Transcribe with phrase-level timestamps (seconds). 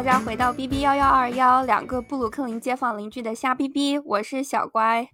[0.00, 5.10] 大家回到 B B 幺幺二幺，两个布鲁克林街坊邻居的瞎逼逼，我是小乖。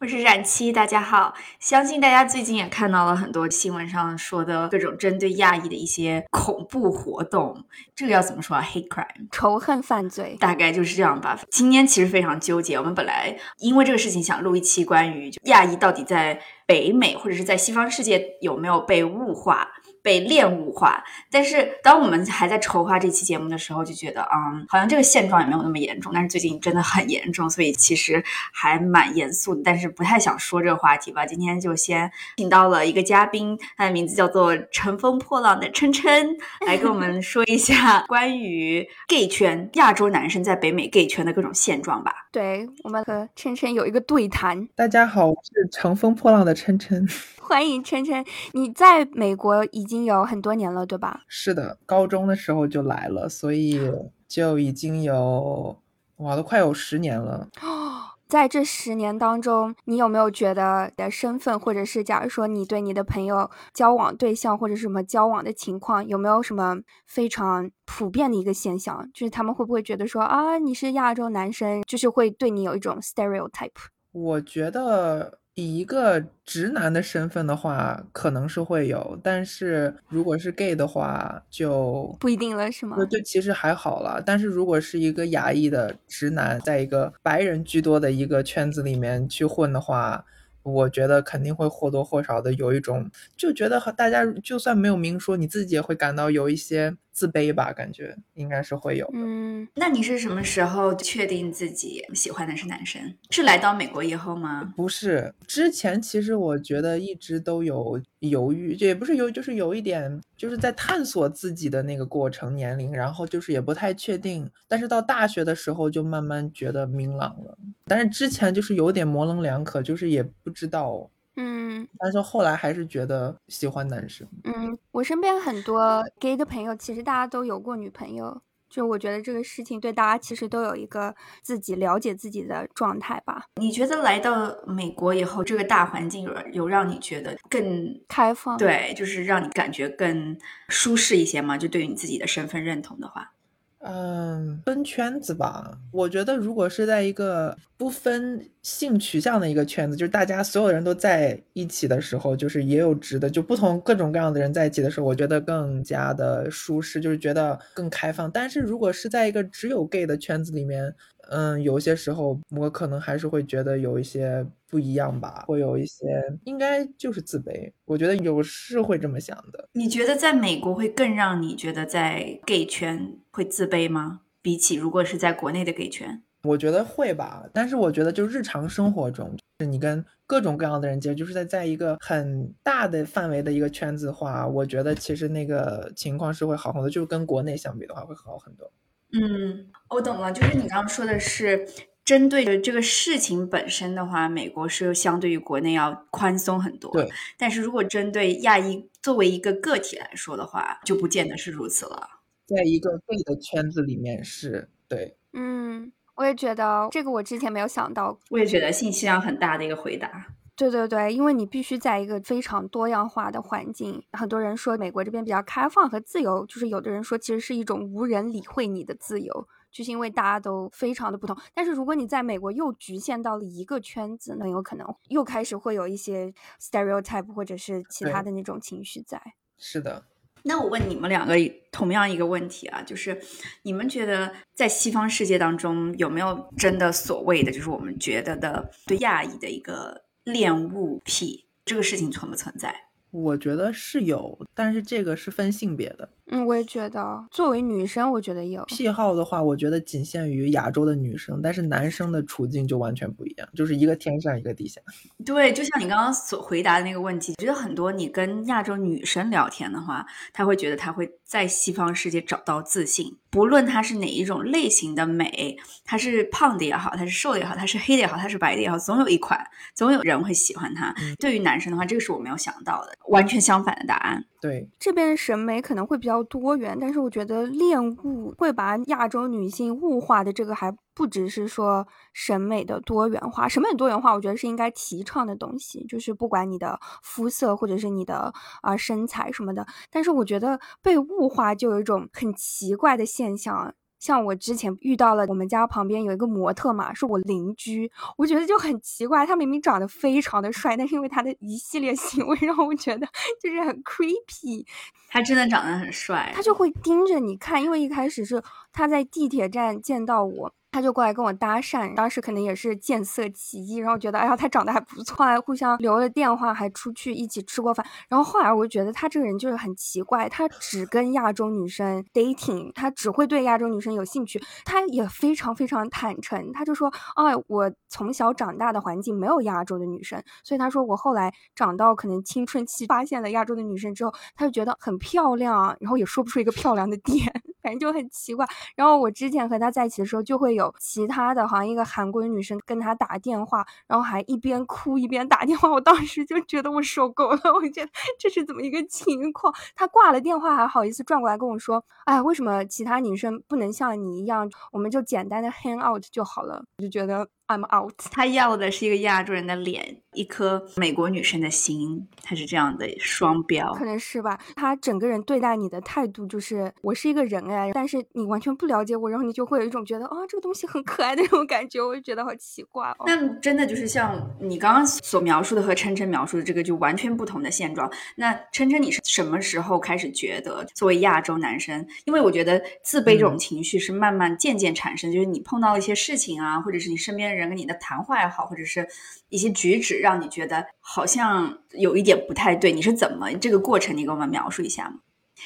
[0.00, 1.34] 我是冉七，大家好。
[1.60, 11.38] 相信大家最近也看到了很多新闻上说的各种针对亚裔的一些恐怖活动，这个要怎么说啊？Hate crime，仇恨犯罪，大概就是这样吧。
[11.50, 19.68] 今天其实非常纠结，我们本来因为这个事情想录一期关于亚裔到底在北美或者是在西方世界有没有被物化。
[20.02, 26.12] 被恋物化，但是当我们还在筹划这期节目的时候，就觉得，嗯，好像这个现状也没有那么严重。
[26.14, 31.26] 但是最近真的很严重，所以其实还蛮严肃的，但是不太想说这个话题吧。
[31.26, 42.28] 今天就先请到了一个嘉宾，他的名字叫做乘风破浪的琛琛，来跟我们说一下 关于 gay 圈亚洲男生在北美 gay 圈的各种现状吧。
[42.30, 44.68] 对我们和琛琛有一个对谈。
[44.74, 47.06] 大家好，我是乘风破浪的琛琛。
[47.40, 51.22] 欢迎琛琛，你在美国已经有很多年了，对吧？
[51.26, 53.80] 是的，高中的时候就来了，所以
[54.28, 55.76] 就已经有
[56.18, 57.48] 哇，都快有十年了。
[58.28, 69.10] 在这十年当中，你有没有觉得的身份，或者是假如说你对你的朋友交往对象或者什么交往的情况，有没有什么非常普遍的一个现象？
[69.14, 73.70] 就是他们会不会觉得说啊，你是亚洲男生，就是会对你有一种 stereotype？
[74.12, 75.38] 我觉得。
[75.60, 82.96] 以一个直男的身份的话，可能是会有，但是如果是 gay 的话，就不一定了，是吗？
[82.96, 84.22] 就就其实还好了。
[84.24, 90.24] 但是如果是一个亚裔的直男，在一个白人居多的一个圈子里面去混的话，
[90.62, 96.96] 我觉得肯定会或多或少的有一种，就觉得和大家就算没有明说，你自己也会感到有一些。
[97.18, 99.14] 自卑吧，感觉应该是会有的。
[99.14, 103.02] 嗯，那你是什么时候确定自己喜欢的是男生？
[103.30, 104.72] 是来到美国以后吗？
[104.76, 114.48] 不是，之前其实我觉得一直都有犹豫，也不是犹，就是有一点，就是在探索自己的那个过程年龄，然后就是也不太确定。
[114.68, 121.10] 但是到大学的时候就慢慢觉得明朗了，但是之前就是有点模棱两可，就是也不知道。
[121.40, 124.26] 嗯，但是后来还是觉得喜欢男生。
[124.42, 128.42] 嗯，我身边很多 gay 的朋友，其实大家都有过女朋友。
[128.68, 133.44] 就我觉得这个事情对大家其实都有一个自己了解自己的状态吧。
[133.54, 138.58] 你觉得来到美国以后，这个大环境有有让你觉得更开放？
[138.58, 140.36] 对，就是让你感觉更
[140.68, 141.56] 舒适一些吗？
[141.56, 143.32] 就对于你自己的身份认同的话。
[143.80, 145.78] 嗯，分圈子吧。
[145.92, 158.28] 我觉得，如果是在一个不分性取向的一个圈子，就是大家所有人都在一起的时候，就是也有直的，就不同各种各样的人在一起的时候，我觉得更加的舒适，就是觉得更开放。
[158.32, 160.92] 但是如果是在一个只有 gay 的圈子里面，
[161.30, 166.04] 嗯，有些时候我可能还是会觉得有一些不一样吧，会有一些
[166.44, 167.70] 应该就是自卑。
[167.84, 169.68] 我觉得有是会这么想的。
[169.72, 174.20] 你觉得在美国会更让你觉得在 gay 圈会自卑吗？
[174.40, 177.44] 比起如果是在国内的 gay 圈，我觉得会吧。
[177.52, 188.70] 但是我觉得就日常生活中，就是你跟各种各样的人接，就是在在一个很大的范围的一个圈子的话，我觉得其实那个情况是会好很多，就是跟国内相比的话会好很多。
[189.12, 191.66] 嗯，我懂了，就是你刚刚说的是
[192.04, 196.90] 针对着这个事情本身的话，美国是相对于国内要宽松很多。
[196.92, 202.08] 对，但是如果针对亚裔作为一个个体来说的话，就不见得是如此了。
[202.46, 210.26] 在一个 gay 的圈子里面是对，嗯，我也觉得这个我之前没有想到，我也觉得信息量很大的一个回答。
[210.58, 214.02] 对对对，因为你必须在一个非常多样化的环境。
[214.10, 221.38] 很多人说美国这边比较开放和自由，就是有的人说其实是一种无人理会你的自由，就是因为大家都非常的不同。
[221.54, 229.22] 但是如果你在美国又局限到了一个圈子，那有可能又开始会有一些 stereotype 或者是其他的那种情绪在。
[229.58, 230.02] 是的。
[230.42, 231.36] 那我问你们两个
[231.70, 233.16] 同样一个问题啊，就是
[233.62, 240.07] 你们觉得在西方世界当中有没有真的所谓的，就是我们觉得的对亚裔的一个？
[240.32, 242.74] 恋物癖这个事情存不存在？
[243.10, 246.10] 我觉得是有，但是这个是分性别的。
[246.30, 254.80] 嗯，我也觉得，作为女生，我觉得有癖好的话，我觉得仅限于亚洲的女生，但是男生的处境就完全不一样，就是一个天上一个地下。
[255.24, 269.38] 对，就像你刚刚所回答的那个问题，我觉得很多你跟亚洲女生聊天的话，她会觉得她会在西方世界找到自信，不论她是哪一种类型的美，她是胖的也好，她是瘦的也好，她是黑的也好，她是白的也好，总有一款，
[269.74, 270.94] 总有人会喜欢她。
[271.18, 274.24] 对于男生的话，这个是我没有想到的，完全相反的答案。
[274.40, 288.32] 对，这边审美可能会比较多元，但是我觉得恋物会把亚洲女性物化的这个还不只是说审美的多元化，审美多元化，我觉得是应该提倡的东西，就是不管你的肤色或者是你的
[288.62, 293.74] 啊身材什么的，但是我觉得被物化就有一种很奇怪的现象。
[293.98, 303.06] 像我之前遇到了，我们家旁边有一个模特嘛，是我邻居，我觉得就很奇怪，他明明长得非常的帅，但是因为他的一系列行为让我觉得
[303.42, 304.64] 就是很 creepy。
[305.08, 308.42] 他真的长得很帅，他就会盯着你看，因为一开始是
[308.72, 310.52] 他在地铁站见到我。
[310.70, 317.84] 他就过来跟我搭讪，当时可能也是见色起意，然后觉得哎呀他长得还不错，还互相留了电话，还出去一起吃过饭。
[318.08, 324.40] 然后后来我就觉得他这个人就是很奇怪，他只跟亚洲女生 dating，他只会对亚洲女生有兴趣。
[324.64, 337.24] 他也非常非常坦诚，他就说，哎，我从小长大的环境没有亚洲的女生，所以他说我后来长到可能青春期发现了亚洲的女生之后，他就觉得很漂亮，然后也说不出一个漂亮的点，
[337.62, 338.46] 反正就很奇怪。
[338.76, 340.57] 然后我之前和他在一起的时候就会。
[340.58, 345.70] 有其他的，好像一个韩国女生跟他打电话，然后还一边哭一边打电话。
[345.70, 349.52] 我当时就觉得我受够了， 我觉得这是怎么一个情况？
[349.74, 354.50] 他挂了电话还好意思转过来跟我说：“哎，为什么其他女生不能像你一样？
[354.72, 357.28] 我们就简单的 hang out 就好了。”我就觉得。
[357.48, 357.94] I'm out。
[358.12, 364.38] 他要的是一个亚洲人的脸，一颗美国女生的心，他是这样的双标，可能是吧。
[364.54, 372.94] 他整个人对待你的态度就是我是一个人哎，但是你完全不了解我，然后你就会有一种觉得啊这个东西很可爱的那种感觉，我就觉得好奇怪。
[373.06, 377.90] 那真的就是像你刚刚所描述的和琛琛描述的这个就完全不同的现状。
[378.16, 381.86] 那琛琛，你是什么时候开始觉得作为亚洲男生？
[382.04, 387.37] 因为我觉得自卑这种情绪是慢慢渐渐产生，就是你碰到一些事情啊，或者是你身边。
[387.38, 388.86] 人跟你的谈话也好，或者是
[389.28, 392.72] 一些举止，让你觉得好像有一点不太对。
[392.72, 393.96] 你是怎么这个过程？
[393.96, 395.00] 你给我们描述一下吗？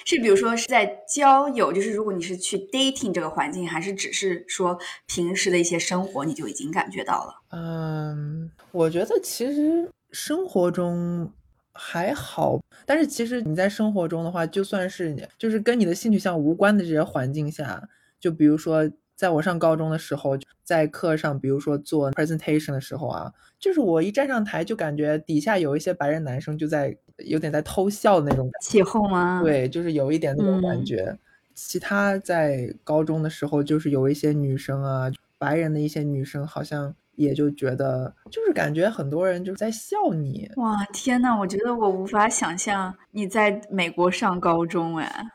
[0.06, 7.34] 是比如说是在交友，就是如果你是去 dating 这个环境，还是只是说平时的一些生活，你就已经感觉到了？
[7.50, 11.30] 嗯，我觉得其实生活中
[11.74, 17.86] 还好，但是其实你在生活中的话，就算是就是跟你的性取向无关的这些环境下，
[18.18, 18.90] 就比如说。
[19.22, 29.40] 在我上高中的时候，在课上，比如说做 presentation 的时候啊，就是我一站上台，就感觉底下有一些白人男生就在有点在偷笑的那种起哄吗？
[29.40, 31.16] 对，就是有一点那种感觉。
[31.54, 35.08] 其他在高中的时候，就是有一些女生啊，
[35.38, 40.50] 白人的一些女生，好像也就觉得，就是感觉很多人就是在笑你。
[40.56, 45.26] 哇，天呐，我觉得我无法想象你在美国上高中哎，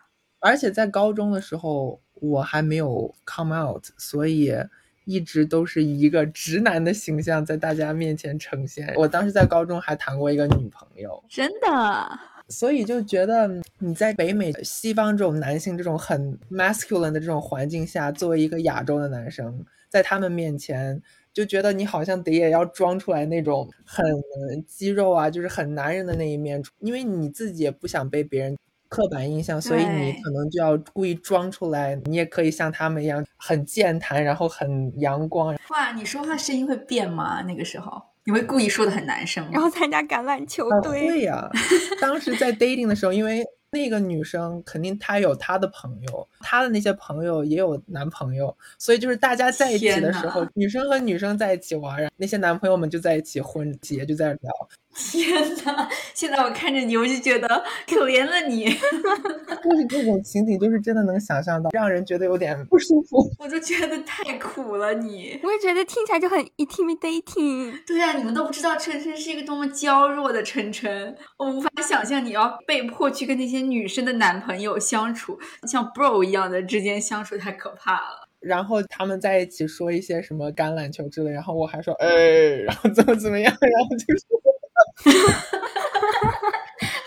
[0.42, 2.01] 而且在高中的时候。
[2.22, 4.54] 我还没有 come out，所以
[5.06, 8.94] 一直都是一个直男的形象在大家面前呈现。
[8.98, 12.19] 我当时在高中还谈过一个女朋友，真的。
[12.50, 13.50] 所以就觉得
[13.80, 21.02] 你在北美西方这种男性这种很 masculine 的这种环境下，作为一个亚洲的男生，在他们面前
[21.34, 24.06] 就觉得你好像得也要装出来那种很
[24.66, 28.58] 肌肉啊，就是很男人的那一面，因为你自己也不想被别人。
[28.89, 35.56] 刻板印象，所以你可能就要故意装出来，你也可以像他们一样很健谈，然后很阳光。
[35.69, 37.42] 哇，你说话声音会变吗？
[37.44, 39.51] 那个时候你会故意说的很男生吗？
[39.54, 41.07] 然后参加橄榄球队？
[41.07, 41.50] 对呀。
[42.01, 43.45] 当时在 dating 的时候，因为。
[43.69, 54.51] 那个女生肯定她有她的朋友，她的那些朋友也有男朋友，所以就是大家在一起的时候，女生和女生在一起玩，那些男朋友们就在一起混姐就在聊。
[54.98, 55.88] 天哪！
[56.16, 57.48] 现在我看着你，我就觉得
[57.88, 58.66] 可怜了你。
[59.64, 63.30] 就是这种情景，就是真的能想象到，让人觉得有点不舒服。
[63.38, 65.40] 我就觉得太苦了你。
[65.44, 67.86] 我也觉得听起来就很 intimidating。
[67.86, 73.68] 对啊，你们都不知道晨晨是一个多么娇弱的晨晨，我无法想象你要被迫去跟那些。
[73.68, 78.30] 女生的男朋友相处像 bro 一样的之间相处太可怕了。
[78.40, 82.07] 然后他们在一起说一些什么橄榄球之类，然后我还说哎，
[82.66, 84.56] 然后怎么怎么样，然后就说。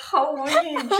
[0.02, 0.96] 毫无预兆。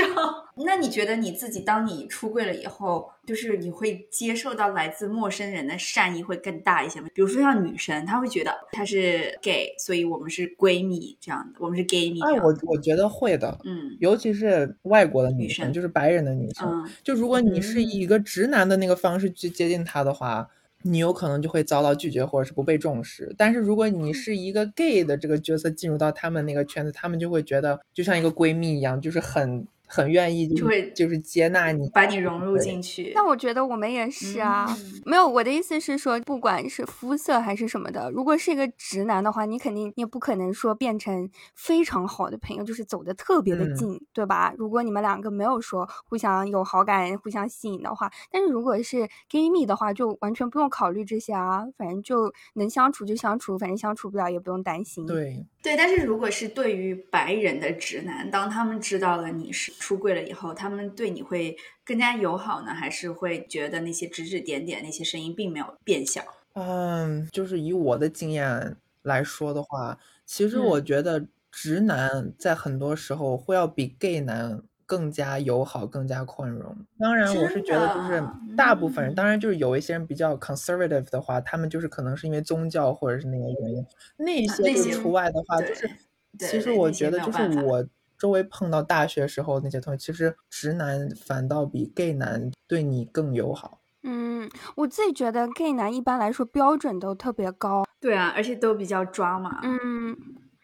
[0.65, 7.09] 那你觉得你自己，当你出柜了以后，就是你会接受到来自陌生人的善意会更大一些吗？
[7.13, 12.21] 比如说像女生，她会觉得她是 gay，所以我们是闺蜜这样的，我们是 gay 蜜。
[12.21, 20.47] 哎，我我觉得会的，嗯，尤其是外国的女生，就是白人的女生，就如果你是以一个直男的那个方式去接近她的话。
[20.83, 23.35] 你有可能就会遭到拒绝，或者是不被重视。
[23.37, 29.67] 但是如果你是一个 gay 的这个角色进入到他们那个圈子，他们就会觉得就像一个闺蜜一样，就是很。
[29.93, 33.11] 很愿意就会就是接纳你，把你融入进去。
[33.13, 34.65] 那我觉得我们也是啊，
[35.05, 44.55] 没有我的意思是说，不管是肤色还是什么的，如果是一个直男的话，你肯定也不可能说变成非常好的朋友，就是走的特别的近，对吧？
[44.57, 55.05] 如果你们两个没有说互相有好感、互相吸引的话，但是如果是 gay 蜜的话，就完全不用考虑这些啊，反正就能相处就相处，反正相处不了也不用担心。
[55.05, 55.45] 对。
[55.63, 66.23] 对，但是如果是对于白人的直男，当他们知道了你是出柜了以后，他们对你会更加友好呢，还是会觉得那些指指点点那些声音并没有变小？
[66.55, 74.63] 嗯，就是以我的经验来说的话，其实我觉得直男在很多时候会要比 gay 男。
[74.91, 76.77] 更加友好，更加宽容。
[76.99, 78.21] 当然，我是觉得就是
[78.61, 83.87] 大部分人，当然就是有一些人比较 conservative 的话，他们就是可能是因为宗教或者是那个原因。
[84.19, 85.91] 那些除外的话，就是
[86.39, 87.83] 其实我觉得就是我
[88.19, 93.81] 周围碰到大学时候那些同学，其实直男反倒比 gay 男对你更友好。
[94.03, 97.85] 嗯，我自己觉得 gay 男一般来说标准都特别高。
[97.99, 99.61] 对啊，而且都比较抓嘛。
[99.63, 100.15] 嗯，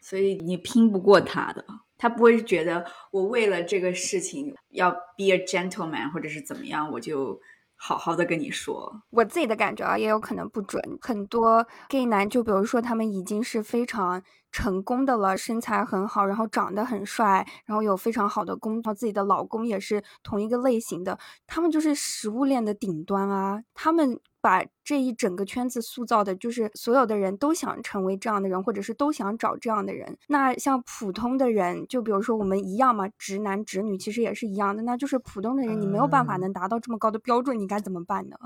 [0.01, 1.65] 所以你拼不过他的。
[1.99, 7.39] 他不会觉得我为了这个事情要 be a gentleman，或者是怎么样，我就
[7.77, 9.01] 好好的跟你说。
[9.11, 10.81] 我自己的感觉啊，也有可能不准。
[10.99, 24.19] 很多 gay 男，就比如说他们已经是非常成功的了，身材很好，然后长得很帅，然后有非常好的工，作自己的老公也是同一个类型的，他们就是食物链的顶端啊，他们。
[24.39, 30.17] 把这一整个圈子塑造的，就是所有的人都想成为这样的人，或者是都想找这样的人。
[30.29, 34.83] 那像普通的人，就比如说我们一样嘛，直男直女其实也是一样的。
[34.83, 38.37] 那就是普通的人，你没有办法能达到这么高的标准，你该怎么办呢？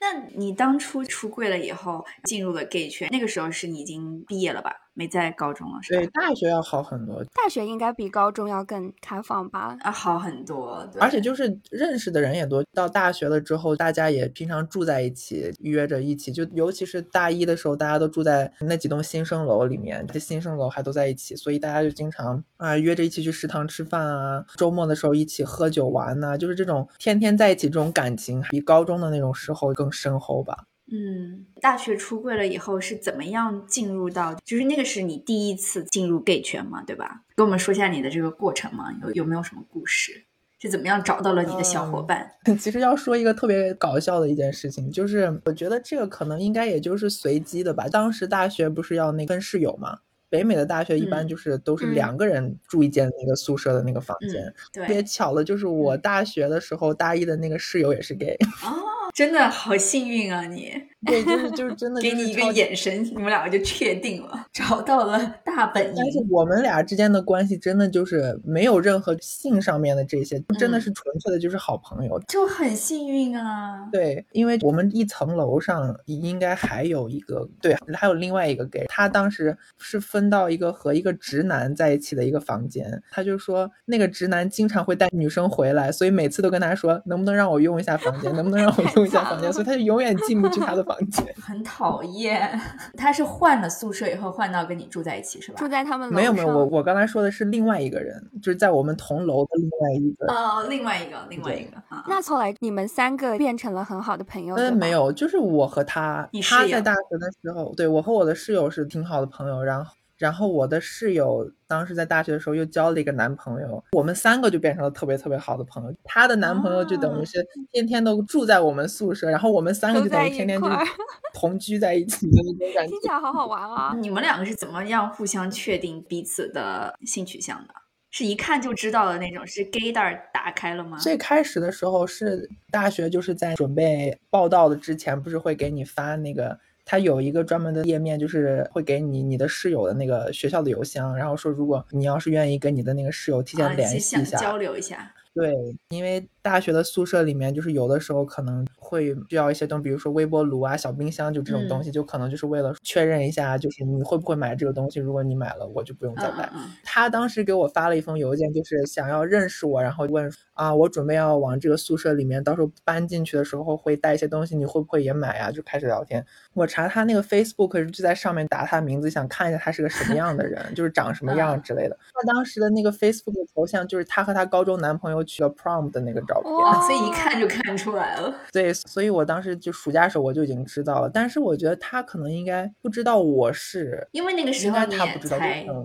[0.00, 4.72] 那你当初出柜了以后，进入了 gay 圈，那个时候是你已经毕业了吧？
[4.92, 6.00] 没在高中了，是吧？
[6.00, 7.22] 对，大学要好很多。
[7.32, 9.76] 大学应该比高中要更开放吧？
[9.80, 10.84] 啊，好很多。
[10.98, 12.64] 而且就是认识的人也多。
[12.74, 16.32] 到大学了之后，大家也平常住在一起，约约着一起。
[16.32, 30.64] 就尤其是大一的时候，大家都住在那几栋新生楼里面，这新生楼还都在一起，所以大家就经常啊约着一起去食堂吃饭啊，周末的时候一起喝酒玩呐，就是这种天天在一起这种感情，比高中的那种时候更深厚吧。
[30.90, 34.34] 嗯，大学出柜了以后是怎么样进入到？
[34.44, 37.22] 就是那个是你第一次进入 gay 圈嘛，对吧？
[37.36, 40.24] 跟我们说一下你的这个过程嘛，有有没有什么故事？
[40.60, 42.30] 是怎么样找到了你的小伙伴？
[42.58, 47.86] 其实要说一个特别搞笑的一件事情，就是我觉得这个可能应该也就是随机的吧。
[47.88, 49.98] 当时大学不是要那跟室友嘛？
[50.30, 54.52] 北美的大学一般就是都是两个人住一间那个宿舍的那个房间。
[54.72, 58.36] 对，特别巧的就是我大学的时候大一的那个室友也是 gay。
[58.62, 58.84] 哦。
[59.14, 60.44] 真的好幸运啊！
[60.44, 60.70] 你
[61.06, 65.94] 对，就是就是真的，给你一个眼神，你们两个就确定了，找到了大本营。
[65.96, 73.88] 但是我们俩之间的关系真的就是没有任何性上面的这些，真的是纯粹的就是好朋友，就很幸运啊。
[73.92, 89.08] 对，因为我们一层楼上应该还有一个，对，还有另外一个 gay，他当时是分到一个和一个直男在一起的一个房间，他就说那个直男经常会带女生回来，所以每次都跟他说能不能让我用一下房间，能不能让我用一。
[89.08, 92.58] 下房间，所以他就永远进不去他的房间， 很讨厌。
[92.96, 95.58] 他是换了宿舍以后换到跟你住在一起是吧？
[95.58, 101.76] 住在他们没有没有，我我刚才说的是另外一个人，就是在我们同楼的另外一个哦，另外一个另外一个。
[102.08, 104.54] 那后来你们三个变成了很好的朋友？
[104.56, 109.92] 嗯，没有，就是我和他，他在大学的时候，对我和我的室友是挺好的朋友，然后。
[110.18, 115.94] 然后我的室友当时在大学的时候又交了一个男朋友，我们三个就变成了特别特别好的朋友。
[116.02, 117.38] 她的男朋友就等于是
[117.70, 120.66] 天天都住在我们宿舍，然后我们三个就等于天天就
[121.32, 122.90] 同居在一起的那种感觉。
[122.92, 123.94] 听起来好好玩啊！
[124.00, 127.74] 你们两个是怎么样互相确定彼此的性取向的？
[128.10, 129.46] 是一看就知道的那种？
[129.46, 130.98] 是 gay 袋打开了吗？
[130.98, 136.58] 最开始的时候是大学就是在准备报道的之前，不是会给你发那个。
[136.90, 145.12] 它有一个专门的页面，就是会给你你的室友的那个学校的邮箱，然后说如果你要是愿意跟你的那个室友提前联系一下，交流一下。
[145.34, 145.54] 对，
[145.90, 154.98] 因为大学的宿舍里面，就是有的时候可能会需要一些东西，比如说微波炉啊、小冰箱，就这种东西，就可能就是为了确认一下，就是你会不会买这个东西。
[154.98, 156.50] 如果你买了，我就不用再买。
[156.82, 165.52] 他当时给我发了一封邮件，就是想要认识我，然后问啊，我准备要往这个宿舍里面，到时候搬进去的时候会带一些东西，你会不会也买啊？
[165.52, 166.24] 就开始聊天。
[166.54, 171.98] 我查他那个 Facebook 就在上面打他名字，想看一下他是个什么样的人，就是长什么样之类的。
[172.14, 178.34] 他当时的那个 Facebook 的头像就是他和他高中男朋友去了 prom 的那个照片，所以一看就看出来了。
[178.52, 185.38] 对，所以我当时就暑假时候我就已经知道了，但是我觉得他可能应该不知道我是，因为那个时候他不知道。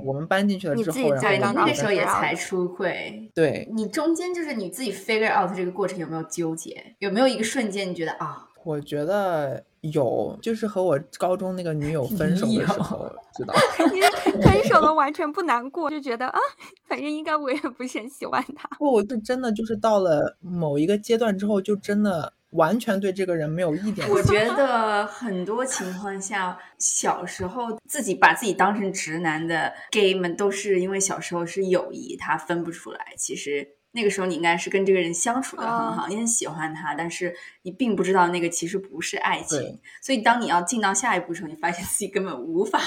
[0.03, 3.31] 我们搬进去了之后，然后那个时候也才出柜。
[3.33, 6.95] 对，你中间就是你自己 figure out 这个过程有没有纠结？
[6.99, 8.45] 有没有一个瞬间你觉得啊？
[8.63, 13.53] 我觉得有，就是和我高中那个女友 分手的时候，知道。
[13.91, 13.99] 你
[14.41, 16.39] 分手了完全不难过，就觉得啊，
[16.87, 18.67] 反正应该我也不是很喜欢他。
[18.77, 24.09] 不，我是真的就是到了某一个阶段之后，就真的完全对这个人没有一点。
[24.09, 32.99] 我觉得很多情况下，小时候自己把自己当成直男的 gay 们，都是因为小时候是友谊，他分不出来。
[33.17, 33.75] 其实。
[33.95, 37.31] 那个时候你应该是跟这个人相处的很好，你很喜欢他，但是
[37.63, 39.79] 你并不知道那个其实不是爱情。
[40.01, 42.79] 所以当你要进到下一步的时候，你发现自己根本无法，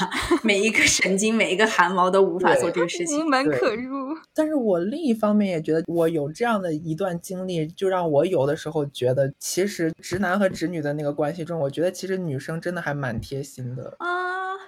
[0.43, 4.15] 每一个神经、每一个汗毛都无法做这个 事情，无门可入。
[4.35, 14.07] 但是我另一方面也觉得，我有这样的一段经历，就让我有的时候觉得，其实直男和直女的那个关系中，我觉得其实女生真的还蛮贴心的啊。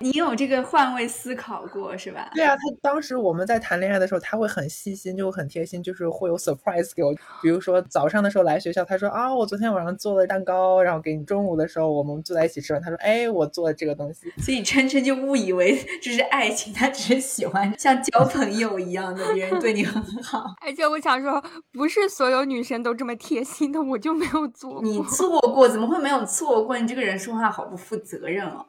[0.00, 2.31] 你有这个换位思考过是吧？
[2.33, 7.12] 对啊，他当时我们在谈恋爱的时候，他会很细心，就很贴心，就是会有 surprise 给我。
[7.43, 11.25] 比如说早上的时候来学校，他说啊，我昨天晚上做了蛋糕，然后给你。
[11.25, 14.33] 中午的时候我们坐在一起吃饭，他说，哎，我做了这个东西。
[14.38, 20.45] 所以琛琛就误以为这是爱情，他只是喜欢像交朋友一样的别人对你很好。
[20.64, 24.81] 而且我想说，不是所有女生都这么贴心的，我就没有做。
[24.83, 26.78] 你做过，怎么会没有做过？
[26.78, 28.64] 你这个人说话好不负责任哦。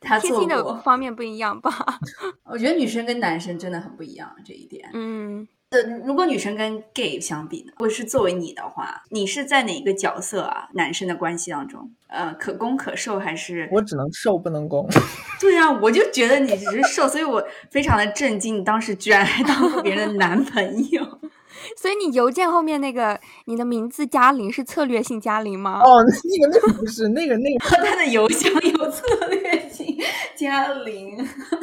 [0.00, 1.70] 他贴心的方面不一样吧？
[2.50, 4.90] 我觉得女生跟男生真的很不一样这一点。
[4.92, 7.72] 嗯，呃，如果女生跟 gay 相比呢？
[7.78, 10.68] 或者是作为你的话，你是在哪一个角色啊？
[10.74, 13.68] 男生的关系当中，呃，可攻可受还是？
[13.72, 14.86] 我只能受不能攻。
[15.40, 21.02] 对啊，我就觉得你只是受，所以我非常的震惊，你当时居然还当过别人的男朋友。
[21.76, 25.80] 所以你邮件后面那个你的名字加零是策略性加零吗？
[25.80, 29.96] 哦，那个那个不是，那个那个 他的邮箱有策略性。
[30.34, 31.16] 加零，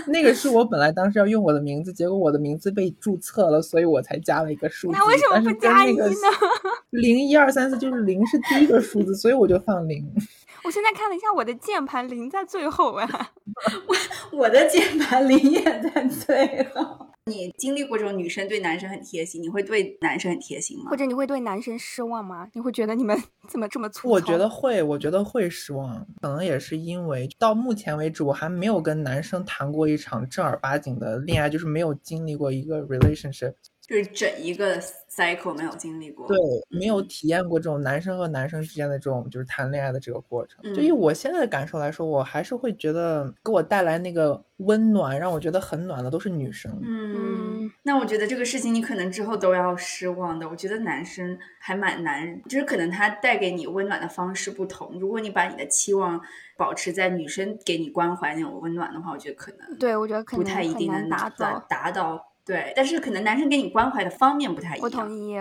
[0.07, 4.97] 那个是我本来当时要用我的名字，结果我的名字被注册了，所以我才加了一个数字。
[4.97, 6.05] 那为什么不加一呢？
[6.91, 10.05] 零一二三四就是零是第一个数字，所以我就放零。
[10.63, 13.31] 我现在看了一下我的键盘，零在最后啊。
[13.87, 17.08] 我我的键盘零也在最后。
[17.29, 20.89] 你经历过这种女生对男生很贴心，你会对男生很贴心吗？
[20.89, 22.49] 或者你会对男生失望吗？
[22.53, 23.17] 你会觉得你们
[23.47, 26.05] 怎么这么粗我觉得会，我觉得会失望。
[26.21, 33.53] 可能也是因为到目前为止，我还没有跟男生谈过一场正儿八经的恋爱，就是没有经历过一个 relationship。
[33.89, 34.79] 就是整一个
[35.09, 36.37] cycle 没有经历过，对，
[36.69, 40.63] 没有体验过这种男生和男生之间的这种就是谈恋爱的这个过程。
[40.75, 46.71] 就以我现在的感受来说，我还是会觉得给我带来那个温暖，让我觉得很暖的都是女生。
[46.83, 50.47] 嗯，那我觉得这个事情你可能之后都要失望的。
[50.47, 54.99] 我觉得男生还蛮难，就是可能他带给你温暖的方式不同。
[54.99, 56.21] 如果你把你的期望
[56.55, 62.28] 保持在女生给你关怀那种温暖的话，我觉得可能对我觉得不太一定能达到达到。
[62.49, 64.83] 对，但是可能男生给你关怀的方面不太一样。
[64.83, 65.37] 我同意。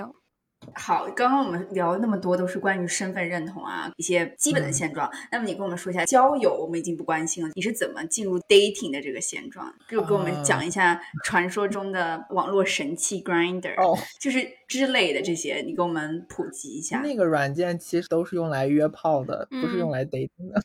[0.74, 5.10] 好，刚刚我们聊了那么多，都是关于身份认同啊，一些基本的现状。
[5.32, 7.50] 那么你跟我们说一下交友，我们已经不关心了。
[7.54, 9.72] 你是怎么进入 dating 的这个现状？
[9.88, 13.74] 就给我们讲一下传说中的网络神器 Grinder，
[14.20, 17.00] 就是之类的这些，你给我们普及一下。
[17.00, 20.62] 那个软件其实都是用来约炮的，不是用来 dating 的。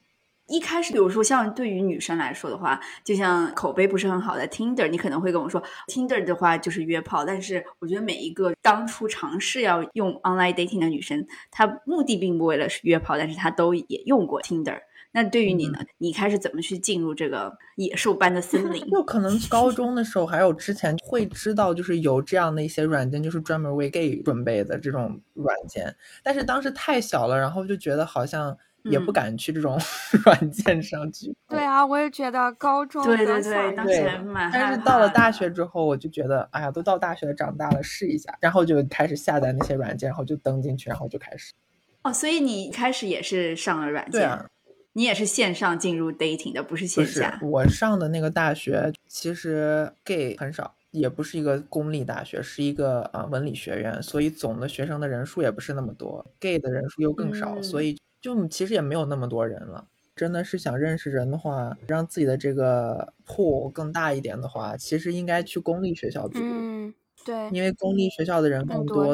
[0.53, 7.25] 一开始，比如说像对于女生来说的话，就像口碑不是很好的 Tinder，你可能会跟我说 Tinder 的话就是约炮。
[7.25, 14.77] 但是我觉得每一个当初尝试要用 online dating 的女生，她目的并不为了是约炮，但是她都也用过 Tinder。
[15.11, 15.79] 那对于你呢？
[15.97, 18.85] 你开始怎么去进入这个野兽般的森林？
[18.91, 25.95] 就可能高中的时候，还有之前会知道，就是有这样的一些软件，就是专门为 gay 准备的这种软件。
[26.21, 28.55] 但是当时太小了，然后就觉得好像。
[28.83, 29.77] 也不敢去这种
[30.25, 31.35] 软件上去。
[31.47, 41.53] 对啊，我也觉得高中对对对，当时但是到了大学之后，我就觉得，哎呀，都到大学了，长大了，试一下，然后就开始下载那些软件，然后就登进去，然后就开始。
[42.01, 44.19] 哦，所以你开始也是上了软件？
[44.19, 44.45] 对啊，
[44.93, 47.39] 你也是线上进入 dating 的，不是线下。
[47.41, 57.97] 我上的那个大学其实 gay 很少，也不是一个公立大学，是一个啊文理学院，所以总的学生的人数也不是那么多，gay 的人数又更少，所以。
[58.23, 66.39] 就其实也没有那么多人了，真的是想认识人的话，让自己的这个铺更大一点的话，其实应该去公立学校读。
[66.41, 66.93] 嗯，
[67.25, 69.13] 对，因为公立学校的人更多。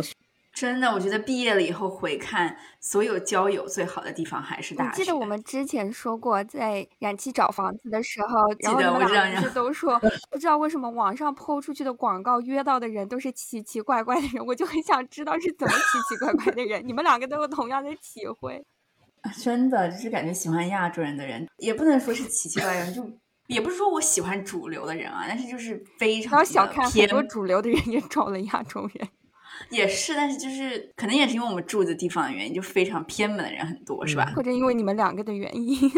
[0.52, 5.04] 真的，我觉得毕业了以后回看，所有交友最好的地方还是大学。
[5.04, 9.98] 记得我们之前说过，在燃气找房子的时候，然后我们两个都说，
[10.30, 16.86] 不知道为什么网上抛出去的广告约到的人都是奇奇怪怪的人，我就很想知道是怎么奇奇怪怪的人。
[16.86, 18.65] 你们两个都有同样的体会。
[19.43, 23.05] 真的就是感觉喜欢亚洲人的人，也不能说是奇奇怪怪，就
[23.47, 29.08] 也不是说我喜欢主流的人啊，但是就是非常小看很多主流的人也找了亚洲人，
[29.71, 34.32] 也是，但是就是可能也是因为我们住的地方的原因，就非常偏门的人很多，是吧？
[34.36, 35.91] 或者因为你们两个的原因，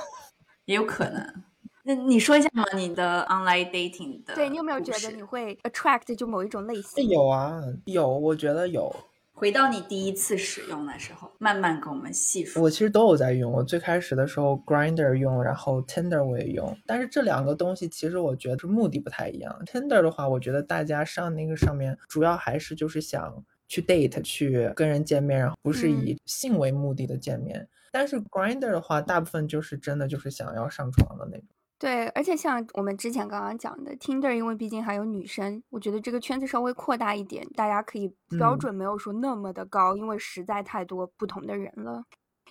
[0.66, 1.42] 也有可能。
[1.84, 7.08] 那你说一下嘛，你的 online dating 的，对你有没有觉得你会 attract 就某一种类型？
[7.08, 8.94] 有啊，有，我觉得有。
[9.38, 12.60] 回到你第一次使用的时候，慢慢跟我们细说。
[12.60, 13.52] 我其实都有在用。
[13.52, 16.76] 我最开始的时候，Grinder 用，然后 Tinder 我也用。
[16.84, 19.62] 但是这两个东西其实我觉得是目的不太一样。
[19.64, 23.32] Tinder 的话，我觉得大家上那个上面主要还是就是想
[23.68, 27.68] 去 date，去跟人见面，然后不是以性为目的的见面。
[27.92, 31.46] 但是 Grinder 的话，大部分就是真的就是想要上床的那种。
[31.78, 42.04] 对，而且像我们之前刚刚讲的，Tinder，因为毕竟还有女生，我觉得这个圈子稍微扩大一点，大家可以标准没有说那么的高，因为实在太多不同的人了。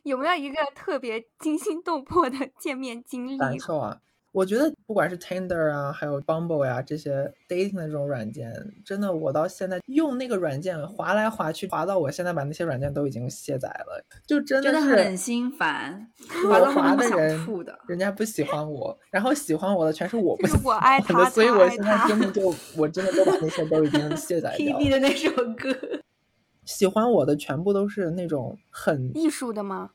[0.03, 3.37] 有没有一个特别惊心动魄的见面经历？
[3.37, 3.99] 感受啊。
[4.37, 8.53] 我觉得不管是 Tinder 啊，还有 Bumble 呀这些 dating 的这种软件，
[8.85, 16.07] 真的我到现在用那个软件滑来滑去，滑到我现在把那些软件都已经卸载了，就真的是很心烦。
[16.47, 24.77] 我滑的人，的人家不喜欢我，然后喜欢我的全是我不喜欢的，所以我现在真的就我真的都把那些都已经卸载掉。
[24.77, 25.75] P D 的那首歌，
[26.63, 29.89] 喜欢我的全部都是那种很艺术的吗？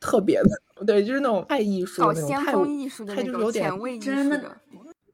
[0.00, 4.36] 特别的，对，就是那种太艺术的那种，太艺术的那种，前卫真的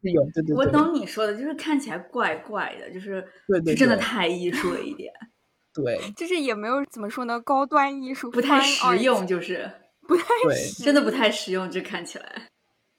[0.03, 0.57] 有，对对对。
[0.57, 5.12] 我懂你说的，就是看起来怪怪的，就是对对，真的太艺术了一点。
[5.73, 9.70] 对，就是也没有怎么说呢，高端艺术不太实用，就是
[10.07, 10.25] 不太
[10.85, 12.49] 真的不太实用，这看起来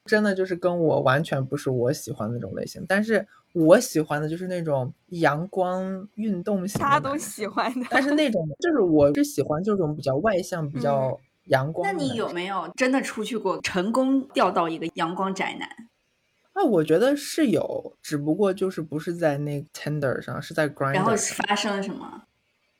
[0.05, 2.83] 真的就是跟我完全不是我喜欢的那种类型。
[2.87, 7.87] 但是我喜欢的就是那种阳光运动型，大家都喜欢的。
[7.89, 11.17] 但是那种就是我是喜欢这种比较外向，比较。
[11.45, 11.87] 阳光？
[11.87, 15.69] 那你有没有真的出去过，成功钓到一个阳光宅男？
[16.53, 20.93] 那，我觉得是有，只不过就是不是在那 Tender 上，是在 Grind。
[20.93, 21.13] 然后
[21.47, 22.23] 发生了什么？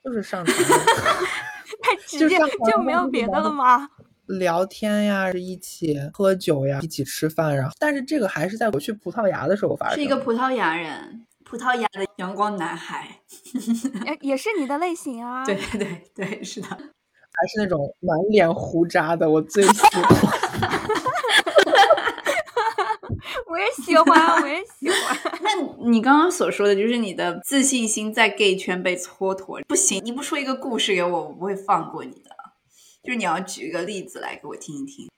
[0.03, 0.55] 就是上床，
[1.81, 2.37] 太直接
[2.71, 3.89] 就没有别的了吗？
[4.27, 9.95] 聊天呀，一起喝酒呀，一起吃饭，然后但是这个还是在我去葡萄牙的时候发生。
[9.95, 13.19] 是一个葡萄牙人，葡萄牙的阳光男孩，
[14.05, 15.43] 也也是你的类型啊？
[15.45, 16.67] 对对对，是的。
[17.37, 20.03] 还是那种满脸胡渣的，我最喜欢。
[23.47, 25.17] 我也喜欢，我也喜欢。
[25.41, 25.49] 那
[25.89, 32.31] 你刚刚所说的就是你的自信心在 gay 圈被蹉跎，不行，你不说一个故事给我，我不会放过你的。
[33.03, 35.09] 就是你要举一个例子来给我听一听。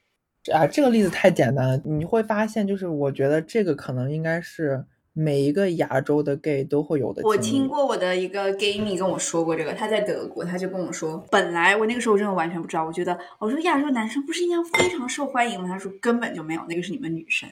[0.53, 4.85] 啊，这个例子太简单了，你会发现，就是我觉得这个可能应该是。
[5.19, 7.23] 每一个亚洲的 gay 都会有的。
[7.23, 15.67] 我听过我的一个 gay 蜜跟我说过这个，他在德国，他就跟我说，本来我那个时候真的完全不知道，我觉得我说亚洲男生不是应该非常受欢迎吗？
[15.67, 17.49] 他说根本就没有，那个是你们女生。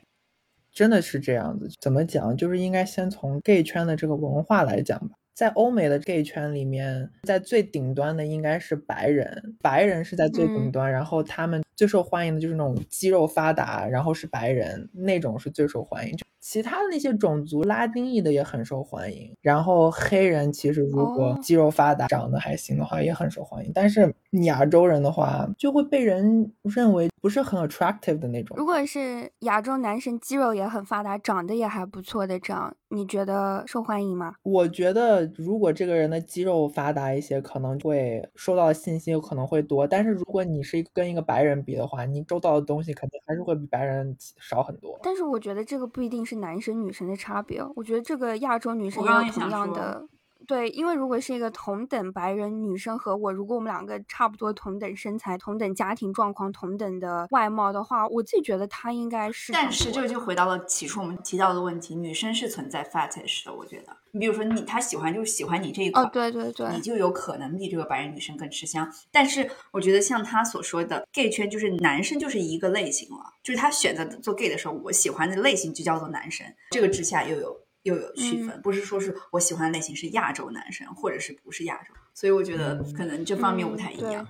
[0.72, 1.68] 真的是这样子？
[1.82, 2.38] 怎么讲？
[2.38, 5.16] 就是应该先从 gay 圈的这个文化来讲吧。
[5.34, 16.16] 在欧美的 gay 圈里面，在最顶端的应该是白人，白人是在最顶端，然后他们最受欢迎的就是那种肌肉发达，然后是白人那种是最受欢迎。
[16.46, 19.36] 其他的那些种族，拉丁裔的也很受欢迎。
[19.42, 23.72] 然后黑人其实如果肌肉发达、长得还行的话，也很受欢迎。
[23.74, 28.56] 但是亚洲人的话，就会被人认为不是很 attractive 的那种。
[28.58, 34.36] 如果是亚洲男生，肌肉也很发达，长得也还不错的这样，你觉得受欢迎吗？
[34.44, 39.88] 我觉得如果这个人的肌肉发达一些，可能会收到的信息有可能会多。
[39.88, 45.00] 但是如果你是跟一个白人比的话，你收到的东西肯定还是会比白人少很多。
[45.02, 46.35] 但是我觉得这个不一定是。
[46.36, 50.08] 男生女生的差别，我觉得这个亚洲女生也有同样的。
[50.48, 59.52] 对，因为如果是一个同等白人女生和我，如果我们两个差不多同等身材、同等家庭状况、同等的外貌的话，我自己觉得她应该是。
[59.52, 63.54] 但是这个就回到了起初我们提到的问题，女生是存在 fetish 的。
[63.54, 68.92] 我觉得，你比如说你，他喜欢就是喜欢你这一块，对对对，你就有可能比这个白人女生更吃香。
[69.12, 76.46] 但是我觉得像他所说的 gay 圈，就是男生就是一个类型了，就是他选择做 gay 的时候，我喜欢的类型就叫做男生。
[76.72, 77.65] 这个之下又有。
[77.86, 84.28] 又有区分，不是说是我喜欢的类型是亚洲男生，或者是不是亚洲，所以我觉得可能这方面不太一样。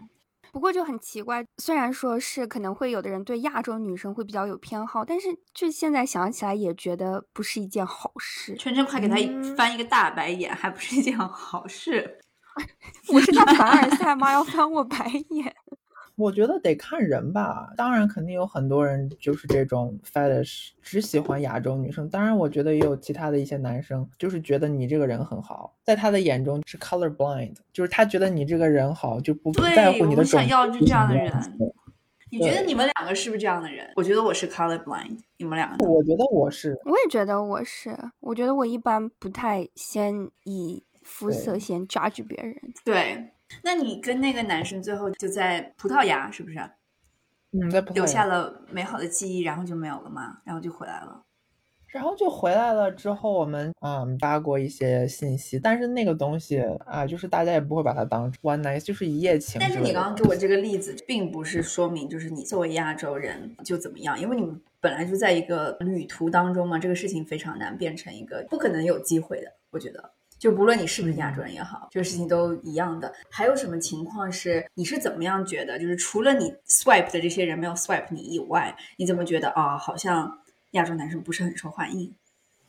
[0.51, 8.55] 不过就很奇怪，虽然说是可能会有的人对亚洲女生会比较有偏好，但是就现在想起来也觉得不是一件好事。
[8.55, 9.15] 圈圈快给他
[9.55, 12.19] 翻一个大白眼，还不是一件好事。
[13.13, 14.31] 我是他凡尔赛吗？
[14.31, 15.55] 要翻我白眼？
[16.15, 22.09] 我觉得得看人吧，当然肯定有很多人就是这种 fetish，只喜欢亚洲女生。
[22.09, 30.37] 当然，我觉得也有其他的一些男生，就是觉得你这个人很好，在他的眼中是 color blind，就是他觉得你这个人好，就不在乎你的种族。
[30.37, 31.31] 想要就这样的人。
[32.31, 33.87] 你觉得你们两个是不是这样的人？
[33.95, 35.87] 我觉得我是 color blind，你们两个？
[35.87, 36.77] 我觉得我是。
[36.85, 37.95] 我也觉得我是。
[38.19, 42.59] 我觉得我一般不太先以肤色先 judge 别人。
[42.83, 43.31] 对。
[43.63, 46.57] 那你跟那个男生最后就在葡萄牙是不是？
[47.51, 50.39] 嗯，在留下了美好的记忆，然后就没有了吗？
[50.43, 51.21] 然后就回来了。
[51.87, 59.61] 然后就回来了之后，我们嗯发过一些信息，但是那个东西啊，就是大家也不会把它当 one night，就是一夜情。
[59.61, 70.11] 但是你刚刚给我这个例子，并不是说明就是你作为亚洲人就怎么样，因为你们本来就在一个旅途当中嘛，这个事情非常难变成一个不可能有机会的，我觉得。
[70.45, 73.11] 就不论你是不是亚洲人也好，这个事情都一样的。
[73.31, 75.79] 还有什么情况是你是怎么样觉得？
[75.79, 79.75] 就是除了你 swipe 的这些人没有 swipe 你以外，你怎么觉得啊？
[79.75, 80.39] 好像。
[80.71, 82.13] 亚洲男生不是很受欢迎，